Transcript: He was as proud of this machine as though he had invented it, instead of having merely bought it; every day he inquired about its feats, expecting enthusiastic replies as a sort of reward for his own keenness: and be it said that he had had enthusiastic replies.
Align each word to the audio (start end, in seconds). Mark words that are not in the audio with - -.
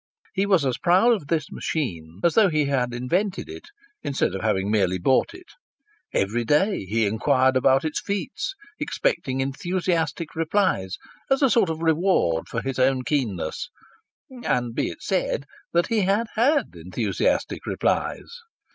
He 0.33 0.47
was 0.47 0.65
as 0.65 0.79
proud 0.79 1.13
of 1.13 1.27
this 1.27 1.51
machine 1.51 2.21
as 2.23 2.33
though 2.33 2.49
he 2.49 2.65
had 2.65 2.91
invented 2.91 3.47
it, 3.47 3.65
instead 4.01 4.33
of 4.33 4.41
having 4.41 4.71
merely 4.71 4.97
bought 4.97 5.31
it; 5.35 5.49
every 6.11 6.43
day 6.43 6.85
he 6.85 7.05
inquired 7.05 7.55
about 7.55 7.85
its 7.85 8.01
feats, 8.01 8.55
expecting 8.79 9.41
enthusiastic 9.41 10.35
replies 10.35 10.97
as 11.29 11.43
a 11.43 11.51
sort 11.51 11.69
of 11.69 11.83
reward 11.83 12.47
for 12.49 12.63
his 12.63 12.79
own 12.79 13.03
keenness: 13.03 13.69
and 14.43 14.73
be 14.73 14.89
it 14.89 15.03
said 15.03 15.45
that 15.71 15.85
he 15.89 15.99
had 16.01 16.25
had 16.35 16.69
enthusiastic 16.73 17.67
replies. 17.67 18.39